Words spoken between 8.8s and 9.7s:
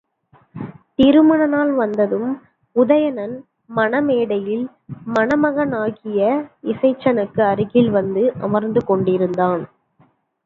கொண்டிருந்தான்.